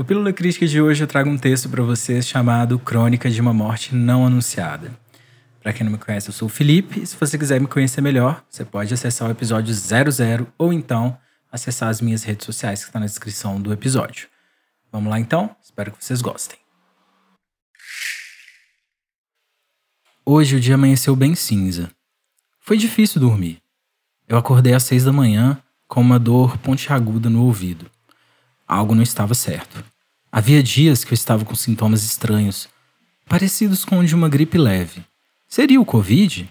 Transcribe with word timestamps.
No 0.00 0.04
Pílula 0.06 0.32
Crítica 0.32 0.66
de 0.66 0.80
hoje 0.80 1.04
eu 1.04 1.06
trago 1.06 1.28
um 1.28 1.36
texto 1.36 1.68
para 1.68 1.82
vocês 1.82 2.26
chamado 2.26 2.78
Crônica 2.78 3.28
de 3.28 3.38
uma 3.38 3.52
Morte 3.52 3.94
Não 3.94 4.24
Anunciada. 4.24 4.98
Para 5.62 5.74
quem 5.74 5.84
não 5.84 5.92
me 5.92 5.98
conhece, 5.98 6.30
eu 6.30 6.32
sou 6.32 6.46
o 6.46 6.50
Felipe, 6.50 7.02
e 7.02 7.06
se 7.06 7.14
você 7.20 7.36
quiser 7.36 7.60
me 7.60 7.66
conhecer 7.66 8.00
melhor, 8.00 8.42
você 8.48 8.64
pode 8.64 8.94
acessar 8.94 9.28
o 9.28 9.30
episódio 9.30 9.74
00 9.74 10.46
ou 10.56 10.72
então 10.72 11.18
acessar 11.52 11.90
as 11.90 12.00
minhas 12.00 12.22
redes 12.22 12.46
sociais 12.46 12.80
que 12.80 12.88
está 12.88 12.98
na 12.98 13.04
descrição 13.04 13.60
do 13.60 13.74
episódio. 13.74 14.26
Vamos 14.90 15.10
lá 15.10 15.20
então? 15.20 15.54
Espero 15.62 15.92
que 15.92 16.02
vocês 16.02 16.22
gostem. 16.22 16.58
Hoje 20.24 20.56
o 20.56 20.60
dia 20.60 20.76
amanheceu 20.76 21.14
bem 21.14 21.34
cinza. 21.34 21.90
Foi 22.58 22.78
difícil 22.78 23.20
dormir. 23.20 23.58
Eu 24.26 24.38
acordei 24.38 24.72
às 24.72 24.84
seis 24.84 25.04
da 25.04 25.12
manhã 25.12 25.62
com 25.86 26.00
uma 26.00 26.18
dor 26.18 26.56
pontiaguda 26.56 27.28
no 27.28 27.44
ouvido. 27.44 27.90
Algo 28.70 28.94
não 28.94 29.02
estava 29.02 29.34
certo. 29.34 29.82
Havia 30.30 30.62
dias 30.62 31.02
que 31.02 31.12
eu 31.12 31.16
estava 31.16 31.44
com 31.44 31.56
sintomas 31.56 32.04
estranhos, 32.04 32.68
parecidos 33.28 33.84
com 33.84 33.98
o 33.98 34.04
de 34.04 34.14
uma 34.14 34.28
gripe 34.28 34.56
leve. 34.56 35.02
Seria 35.48 35.80
o 35.80 35.84
Covid? 35.84 36.48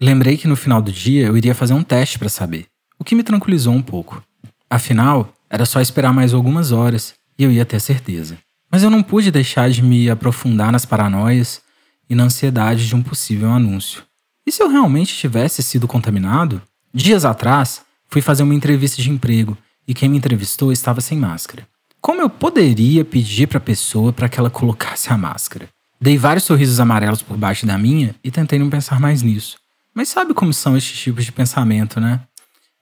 Lembrei 0.00 0.38
que 0.38 0.48
no 0.48 0.56
final 0.56 0.80
do 0.80 0.90
dia 0.90 1.26
eu 1.26 1.36
iria 1.36 1.54
fazer 1.54 1.74
um 1.74 1.82
teste 1.82 2.18
para 2.18 2.30
saber, 2.30 2.64
o 2.98 3.04
que 3.04 3.14
me 3.14 3.22
tranquilizou 3.22 3.74
um 3.74 3.82
pouco. 3.82 4.24
Afinal, 4.70 5.34
era 5.50 5.66
só 5.66 5.82
esperar 5.82 6.14
mais 6.14 6.32
algumas 6.32 6.72
horas 6.72 7.12
e 7.38 7.44
eu 7.44 7.52
ia 7.52 7.66
ter 7.66 7.78
certeza. 7.78 8.38
Mas 8.72 8.82
eu 8.82 8.88
não 8.88 9.02
pude 9.02 9.30
deixar 9.30 9.68
de 9.68 9.82
me 9.82 10.08
aprofundar 10.08 10.72
nas 10.72 10.86
paranoias 10.86 11.60
e 12.08 12.14
na 12.14 12.24
ansiedade 12.24 12.88
de 12.88 12.96
um 12.96 13.02
possível 13.02 13.50
anúncio. 13.50 14.02
E 14.46 14.50
se 14.50 14.62
eu 14.62 14.68
realmente 14.70 15.14
tivesse 15.14 15.62
sido 15.62 15.86
contaminado? 15.86 16.62
Dias 16.94 17.26
atrás, 17.26 17.82
fui 18.08 18.22
fazer 18.22 18.44
uma 18.44 18.54
entrevista 18.54 19.02
de 19.02 19.10
emprego 19.10 19.58
e 19.90 19.94
quem 19.94 20.08
me 20.08 20.18
entrevistou 20.18 20.70
estava 20.70 21.00
sem 21.00 21.18
máscara. 21.18 21.66
Como 22.00 22.20
eu 22.20 22.30
poderia 22.30 23.04
pedir 23.04 23.48
para 23.48 23.58
a 23.58 23.60
pessoa 23.60 24.12
para 24.12 24.28
que 24.28 24.38
ela 24.38 24.48
colocasse 24.48 25.12
a 25.12 25.18
máscara? 25.18 25.68
Dei 26.00 26.16
vários 26.16 26.44
sorrisos 26.44 26.78
amarelos 26.78 27.22
por 27.22 27.36
baixo 27.36 27.66
da 27.66 27.76
minha 27.76 28.14
e 28.22 28.30
tentei 28.30 28.56
não 28.56 28.70
pensar 28.70 29.00
mais 29.00 29.20
nisso. 29.20 29.58
Mas 29.92 30.08
sabe 30.08 30.32
como 30.32 30.54
são 30.54 30.76
estes 30.76 30.96
tipos 30.96 31.24
de 31.24 31.32
pensamento, 31.32 31.98
né? 31.98 32.20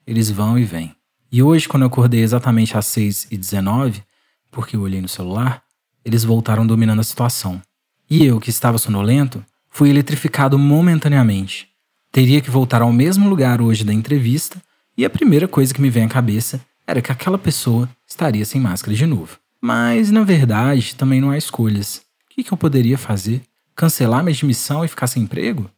Eles 0.06 0.30
vão 0.30 0.58
e 0.58 0.64
vêm. 0.64 0.94
E 1.32 1.42
hoje, 1.42 1.66
quando 1.66 1.84
eu 1.84 1.86
acordei 1.86 2.20
exatamente 2.20 2.76
às 2.76 2.84
6h19, 2.88 4.02
porque 4.50 4.76
eu 4.76 4.82
olhei 4.82 5.00
no 5.00 5.08
celular, 5.08 5.62
eles 6.04 6.24
voltaram 6.24 6.66
dominando 6.66 7.00
a 7.00 7.04
situação. 7.04 7.58
E 8.10 8.22
eu, 8.22 8.38
que 8.38 8.50
estava 8.50 8.76
sonolento, 8.76 9.42
fui 9.70 9.88
eletrificado 9.88 10.58
momentaneamente. 10.58 11.68
Teria 12.12 12.42
que 12.42 12.50
voltar 12.50 12.82
ao 12.82 12.92
mesmo 12.92 13.30
lugar 13.30 13.62
hoje 13.62 13.82
da 13.82 13.94
entrevista, 13.94 14.60
e 14.94 15.06
a 15.06 15.10
primeira 15.10 15.48
coisa 15.48 15.72
que 15.72 15.80
me 15.80 15.88
vem 15.88 16.04
à 16.04 16.08
cabeça 16.08 16.60
era 16.88 17.02
que 17.02 17.12
aquela 17.12 17.36
pessoa 17.36 17.86
estaria 18.06 18.46
sem 18.46 18.58
máscara 18.58 18.96
de 18.96 19.04
novo. 19.04 19.36
Mas, 19.60 20.10
na 20.10 20.24
verdade, 20.24 20.94
também 20.94 21.20
não 21.20 21.30
há 21.30 21.36
escolhas. 21.36 22.00
O 22.24 22.42
que, 22.42 22.50
eu 22.50 22.56
poderia 22.56 22.96
fazer? 22.96 23.42
Cancelar 23.76 24.24
minha 24.24 24.34
admissão 24.34 24.82
e 24.82 24.88
ficar 24.88 25.06
sem 25.06 25.24
emprego? 25.24 25.70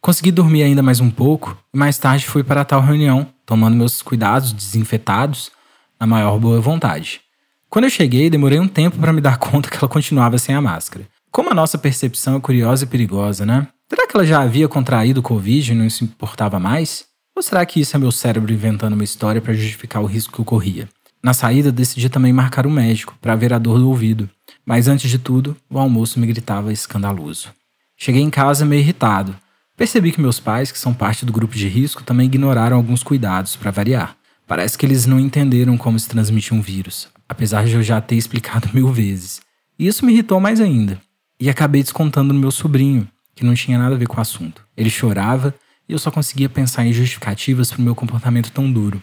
Consegui 0.00 0.30
dormir 0.30 0.62
ainda 0.62 0.80
mais 0.80 1.00
um 1.00 1.10
pouco 1.10 1.58
e 1.74 1.76
mais 1.76 1.98
tarde 1.98 2.26
fui 2.26 2.44
para 2.44 2.60
a 2.60 2.64
tal 2.64 2.80
reunião, 2.80 3.26
tomando 3.44 3.76
meus 3.76 4.02
cuidados 4.02 4.52
desinfetados 4.52 5.50
na 5.98 6.06
maior 6.06 6.38
boa 6.38 6.60
vontade. 6.60 7.20
Quando 7.68 7.86
eu 7.86 7.90
cheguei, 7.90 8.30
demorei 8.30 8.60
um 8.60 8.68
tempo 8.68 8.98
para 8.98 9.12
me 9.12 9.20
dar 9.20 9.38
conta 9.38 9.68
que 9.68 9.76
ela 9.76 9.88
continuava 9.88 10.38
sem 10.38 10.54
a 10.54 10.60
máscara. 10.60 11.08
Como 11.32 11.50
a 11.50 11.54
nossa 11.54 11.76
percepção 11.76 12.36
é 12.36 12.40
curiosa 12.40 12.84
e 12.84 12.86
perigosa, 12.86 13.44
né? 13.44 13.66
Será 13.88 14.06
que 14.06 14.16
ela 14.16 14.24
já 14.24 14.40
havia 14.40 14.68
contraído 14.68 15.20
o 15.20 15.22
Covid 15.24 15.72
e 15.72 15.74
não 15.74 15.90
se 15.90 16.04
importava 16.04 16.60
mais? 16.60 17.04
Ou 17.34 17.42
será 17.42 17.64
que 17.64 17.80
isso 17.80 17.96
é 17.96 17.98
meu 17.98 18.12
cérebro 18.12 18.52
inventando 18.52 18.92
uma 18.92 19.04
história 19.04 19.40
para 19.40 19.54
justificar 19.54 20.02
o 20.02 20.06
risco 20.06 20.32
que 20.34 20.40
eu 20.40 20.44
corria? 20.44 20.88
Na 21.22 21.32
saída, 21.32 21.72
decidi 21.72 22.08
também 22.08 22.32
marcar 22.32 22.66
um 22.66 22.70
médico 22.70 23.16
para 23.20 23.36
ver 23.36 23.52
a 23.52 23.58
dor 23.58 23.78
do 23.78 23.88
ouvido. 23.88 24.28
Mas 24.66 24.88
antes 24.88 25.08
de 25.10 25.18
tudo, 25.18 25.56
o 25.70 25.78
almoço 25.78 26.20
me 26.20 26.26
gritava 26.26 26.72
escandaloso. 26.72 27.48
Cheguei 27.96 28.20
em 28.20 28.30
casa 28.30 28.64
meio 28.64 28.80
irritado. 28.80 29.36
Percebi 29.76 30.12
que 30.12 30.20
meus 30.20 30.38
pais, 30.38 30.70
que 30.70 30.78
são 30.78 30.92
parte 30.92 31.24
do 31.24 31.32
grupo 31.32 31.54
de 31.54 31.68
risco, 31.68 32.02
também 32.02 32.26
ignoraram 32.26 32.76
alguns 32.76 33.02
cuidados 33.02 33.56
para 33.56 33.70
variar. 33.70 34.16
Parece 34.46 34.76
que 34.76 34.84
eles 34.84 35.06
não 35.06 35.18
entenderam 35.18 35.78
como 35.78 35.98
se 35.98 36.08
transmite 36.08 36.52
um 36.52 36.60
vírus, 36.60 37.08
apesar 37.28 37.64
de 37.64 37.74
eu 37.74 37.82
já 37.82 38.00
ter 38.00 38.16
explicado 38.16 38.68
mil 38.74 38.92
vezes. 38.92 39.40
E 39.78 39.86
isso 39.86 40.04
me 40.04 40.12
irritou 40.12 40.38
mais 40.38 40.60
ainda. 40.60 41.00
E 41.40 41.48
acabei 41.48 41.82
descontando 41.82 42.34
no 42.34 42.40
meu 42.40 42.50
sobrinho, 42.50 43.08
que 43.34 43.44
não 43.44 43.54
tinha 43.54 43.78
nada 43.78 43.94
a 43.94 43.98
ver 43.98 44.06
com 44.06 44.18
o 44.18 44.20
assunto. 44.20 44.62
Ele 44.76 44.90
chorava 44.90 45.54
e 45.92 45.94
eu 45.94 45.98
só 45.98 46.10
conseguia 46.10 46.48
pensar 46.48 46.86
em 46.86 46.92
justificativas 46.92 47.70
para 47.70 47.78
o 47.78 47.82
meu 47.82 47.94
comportamento 47.94 48.50
tão 48.50 48.72
duro. 48.72 49.02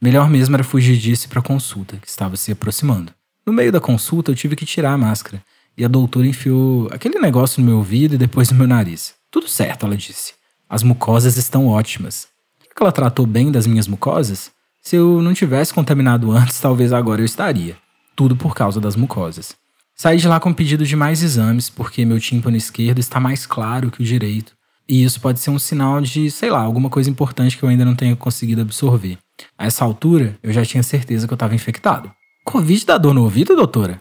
Melhor 0.00 0.30
mesmo 0.30 0.54
era 0.54 0.62
fugir 0.62 0.96
disso 0.96 1.28
para 1.28 1.40
a 1.40 1.42
consulta, 1.42 1.96
que 1.96 2.06
estava 2.06 2.36
se 2.36 2.52
aproximando. 2.52 3.12
No 3.44 3.52
meio 3.52 3.72
da 3.72 3.80
consulta, 3.80 4.30
eu 4.30 4.36
tive 4.36 4.54
que 4.54 4.64
tirar 4.64 4.92
a 4.92 4.98
máscara, 4.98 5.42
e 5.76 5.84
a 5.84 5.88
doutora 5.88 6.28
enfiou 6.28 6.88
aquele 6.92 7.18
negócio 7.18 7.60
no 7.60 7.66
meu 7.66 7.78
ouvido 7.78 8.14
e 8.14 8.18
depois 8.18 8.48
no 8.48 8.56
meu 8.56 8.68
nariz. 8.68 9.12
Tudo 9.28 9.48
certo, 9.48 9.86
ela 9.86 9.96
disse. 9.96 10.34
As 10.68 10.84
mucosas 10.84 11.36
estão 11.36 11.66
ótimas. 11.66 12.28
Será 12.62 12.74
que 12.76 12.82
ela 12.82 12.92
tratou 12.92 13.26
bem 13.26 13.50
das 13.50 13.66
minhas 13.66 13.88
mucosas? 13.88 14.52
Se 14.80 14.94
eu 14.94 15.20
não 15.20 15.34
tivesse 15.34 15.74
contaminado 15.74 16.30
antes, 16.30 16.60
talvez 16.60 16.92
agora 16.92 17.20
eu 17.20 17.26
estaria. 17.26 17.76
Tudo 18.14 18.36
por 18.36 18.54
causa 18.54 18.80
das 18.80 18.94
mucosas. 18.94 19.56
Saí 19.96 20.18
de 20.18 20.28
lá 20.28 20.38
com 20.38 20.54
pedido 20.54 20.86
de 20.86 20.94
mais 20.94 21.24
exames, 21.24 21.68
porque 21.68 22.04
meu 22.04 22.20
tímpano 22.20 22.56
esquerdo 22.56 23.00
está 23.00 23.18
mais 23.18 23.46
claro 23.46 23.90
que 23.90 24.00
o 24.00 24.04
direito, 24.04 24.54
e 24.90 25.04
isso 25.04 25.20
pode 25.20 25.38
ser 25.38 25.50
um 25.50 25.58
sinal 25.58 26.00
de, 26.00 26.28
sei 26.32 26.50
lá, 26.50 26.62
alguma 26.62 26.90
coisa 26.90 27.08
importante 27.08 27.56
que 27.56 27.62
eu 27.62 27.68
ainda 27.68 27.84
não 27.84 27.94
tenho 27.94 28.16
conseguido 28.16 28.62
absorver. 28.62 29.16
A 29.56 29.64
essa 29.64 29.84
altura, 29.84 30.36
eu 30.42 30.52
já 30.52 30.64
tinha 30.64 30.82
certeza 30.82 31.28
que 31.28 31.32
eu 31.32 31.36
estava 31.36 31.54
infectado. 31.54 32.10
Covid 32.44 32.84
dá 32.84 32.98
dor 32.98 33.14
no 33.14 33.22
ouvido, 33.22 33.54
doutora? 33.54 34.00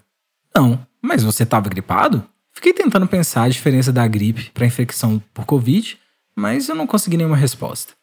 Não, 0.53 0.83
mas 1.00 1.22
você 1.22 1.44
estava 1.44 1.69
gripado? 1.69 2.23
Fiquei 2.51 2.73
tentando 2.73 3.05
pensar 3.05 3.44
a 3.44 3.50
diferença 3.50 3.94
da 3.94 4.07
gripe 4.07 4.50
para 4.51 4.63
a 4.63 4.67
infecção 4.67 5.22
por 5.31 5.45
Covid, 5.45 5.95
mas 6.35 6.67
eu 6.67 6.73
não 6.73 6.88
consegui 6.88 7.17
nenhuma 7.17 7.38
resposta. 7.38 7.94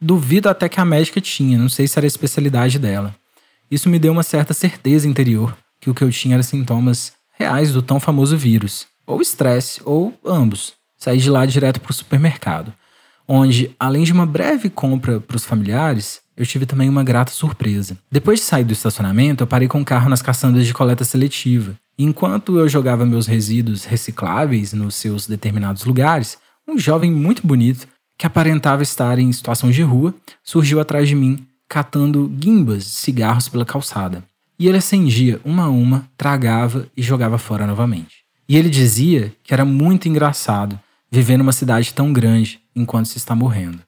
Duvido 0.00 0.48
até 0.48 0.68
que 0.68 0.80
a 0.80 0.84
médica 0.84 1.20
tinha, 1.20 1.58
não 1.58 1.68
sei 1.68 1.88
se 1.88 1.98
era 1.98 2.06
a 2.06 2.14
especialidade 2.14 2.78
dela. 2.78 3.12
Isso 3.68 3.88
me 3.88 3.98
deu 3.98 4.12
uma 4.12 4.22
certa 4.22 4.54
certeza 4.54 5.08
interior 5.08 5.56
que 5.80 5.90
o 5.90 5.94
que 5.94 6.04
eu 6.04 6.12
tinha 6.12 6.34
era 6.34 6.44
sintomas 6.44 7.12
reais 7.36 7.72
do 7.72 7.82
tão 7.82 7.98
famoso 7.98 8.36
vírus, 8.36 8.86
ou 9.04 9.20
estresse, 9.20 9.80
ou 9.84 10.14
ambos. 10.24 10.74
Saí 10.96 11.18
de 11.18 11.30
lá 11.30 11.44
direto 11.44 11.80
para 11.80 11.90
o 11.90 11.94
supermercado, 11.94 12.72
onde, 13.28 13.74
além 13.78 14.04
de 14.04 14.12
uma 14.12 14.26
breve 14.26 14.70
compra 14.70 15.20
para 15.20 15.36
os 15.36 15.44
familiares, 15.44 16.20
eu 16.36 16.46
tive 16.46 16.66
também 16.66 16.88
uma 16.88 17.02
grata 17.02 17.32
surpresa. 17.32 17.96
Depois 18.10 18.40
de 18.40 18.46
sair 18.46 18.64
do 18.64 18.72
estacionamento, 18.72 19.42
eu 19.42 19.46
parei 19.46 19.68
com 19.68 19.80
o 19.80 19.84
carro 19.84 20.08
nas 20.08 20.22
caçandas 20.22 20.66
de 20.66 20.74
coleta 20.74 21.04
seletiva. 21.04 21.74
Enquanto 21.98 22.58
eu 22.58 22.68
jogava 22.68 23.06
meus 23.06 23.26
resíduos 23.26 23.84
recicláveis 23.84 24.72
nos 24.72 24.94
seus 24.94 25.26
determinados 25.26 25.84
lugares, 25.84 26.36
um 26.68 26.78
jovem 26.78 27.10
muito 27.10 27.46
bonito, 27.46 27.88
que 28.18 28.26
aparentava 28.26 28.82
estar 28.82 29.18
em 29.18 29.32
situação 29.32 29.70
de 29.70 29.82
rua, 29.82 30.14
surgiu 30.42 30.80
atrás 30.80 31.08
de 31.08 31.14
mim, 31.14 31.46
catando 31.68 32.28
guimbas 32.28 32.84
de 32.84 32.90
cigarros 32.90 33.48
pela 33.48 33.64
calçada. 33.64 34.22
E 34.58 34.68
ele 34.68 34.78
acendia 34.78 35.40
uma 35.44 35.64
a 35.64 35.68
uma, 35.68 36.08
tragava 36.16 36.86
e 36.96 37.02
jogava 37.02 37.38
fora 37.38 37.66
novamente. 37.66 38.24
E 38.48 38.56
ele 38.56 38.70
dizia 38.70 39.32
que 39.42 39.52
era 39.52 39.64
muito 39.64 40.08
engraçado 40.08 40.78
viver 41.16 41.38
numa 41.38 41.52
cidade 41.52 41.94
tão 41.94 42.12
grande 42.12 42.60
enquanto 42.74 43.06
se 43.06 43.16
está 43.16 43.34
morrendo. 43.34 43.80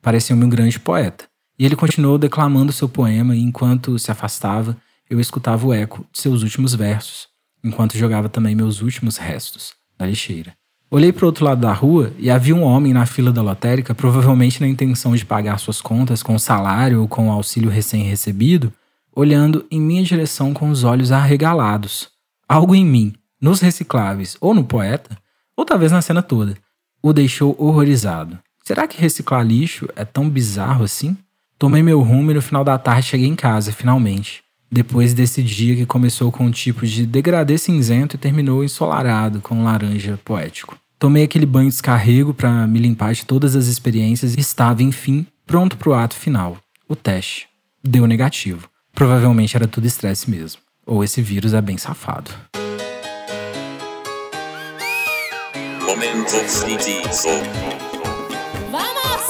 Parecia-me 0.00 0.42
um 0.44 0.48
grande 0.48 0.80
poeta. 0.80 1.26
E 1.58 1.66
ele 1.66 1.76
continuou 1.76 2.16
declamando 2.16 2.72
seu 2.72 2.88
poema 2.88 3.36
e 3.36 3.40
enquanto 3.42 3.98
se 3.98 4.10
afastava, 4.10 4.74
eu 5.08 5.20
escutava 5.20 5.66
o 5.66 5.74
eco 5.74 6.06
de 6.10 6.18
seus 6.18 6.42
últimos 6.42 6.74
versos, 6.74 7.28
enquanto 7.62 7.98
jogava 7.98 8.30
também 8.30 8.54
meus 8.54 8.80
últimos 8.80 9.18
restos 9.18 9.74
na 9.98 10.06
lixeira. 10.06 10.54
Olhei 10.90 11.12
para 11.12 11.24
o 11.24 11.26
outro 11.26 11.44
lado 11.44 11.60
da 11.60 11.72
rua 11.72 12.14
e 12.18 12.30
havia 12.30 12.56
um 12.56 12.62
homem 12.62 12.94
na 12.94 13.04
fila 13.04 13.30
da 13.30 13.42
lotérica, 13.42 13.94
provavelmente 13.94 14.58
na 14.58 14.66
intenção 14.66 15.14
de 15.14 15.26
pagar 15.26 15.58
suas 15.58 15.82
contas 15.82 16.22
com 16.22 16.38
salário 16.38 17.02
ou 17.02 17.06
com 17.06 17.28
o 17.28 17.30
auxílio 17.30 17.68
recém-recebido, 17.68 18.72
olhando 19.14 19.66
em 19.70 19.80
minha 19.80 20.02
direção 20.02 20.54
com 20.54 20.70
os 20.70 20.82
olhos 20.82 21.12
arregalados. 21.12 22.08
Algo 22.48 22.74
em 22.74 22.86
mim, 22.86 23.12
nos 23.38 23.60
recicláveis 23.60 24.38
ou 24.40 24.54
no 24.54 24.64
poeta, 24.64 25.16
ou 25.54 25.64
talvez 25.66 25.92
na 25.92 26.00
cena 26.00 26.22
toda, 26.22 26.56
o 27.02 27.12
deixou 27.12 27.54
horrorizado. 27.58 28.38
Será 28.64 28.86
que 28.86 29.00
reciclar 29.00 29.44
lixo 29.44 29.88
é 29.96 30.04
tão 30.04 30.28
bizarro 30.28 30.84
assim? 30.84 31.16
Tomei 31.58 31.82
meu 31.82 32.00
rumo 32.00 32.30
e 32.30 32.34
no 32.34 32.42
final 32.42 32.64
da 32.64 32.78
tarde 32.78 33.08
cheguei 33.08 33.26
em 33.26 33.34
casa, 33.34 33.72
finalmente. 33.72 34.42
Depois 34.70 35.12
desse 35.12 35.42
dia 35.42 35.74
que 35.74 35.84
começou 35.84 36.30
com 36.30 36.44
um 36.44 36.50
tipo 36.50 36.86
de 36.86 37.04
degradê 37.04 37.58
cinzento 37.58 38.14
e 38.14 38.18
terminou 38.18 38.62
ensolarado 38.62 39.40
com 39.40 39.56
um 39.56 39.64
laranja 39.64 40.18
poético. 40.24 40.78
Tomei 40.98 41.24
aquele 41.24 41.46
banho 41.46 41.68
de 41.68 41.74
descarrego 41.74 42.32
para 42.32 42.66
me 42.66 42.78
limpar 42.78 43.12
de 43.14 43.26
todas 43.26 43.56
as 43.56 43.66
experiências 43.66 44.34
e 44.34 44.40
estava, 44.40 44.82
enfim, 44.82 45.26
pronto 45.46 45.76
para 45.76 45.90
o 45.90 45.94
ato 45.94 46.14
final. 46.14 46.56
O 46.88 46.94
teste. 46.94 47.48
Deu 47.82 48.06
negativo. 48.06 48.68
Provavelmente 48.94 49.56
era 49.56 49.66
tudo 49.66 49.86
estresse 49.86 50.30
mesmo. 50.30 50.60
Ou 50.86 51.02
esse 51.02 51.20
vírus 51.22 51.54
é 51.54 51.60
bem 51.60 51.78
safado. 51.78 52.30
Momento 56.00 56.38
crítico. 56.64 57.28
Vamos! 58.72 59.22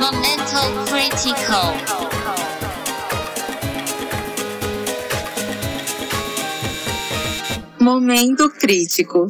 Momento 0.00 0.58
crítico. 0.88 1.58
Momento 7.78 8.48
crítico. 8.48 9.26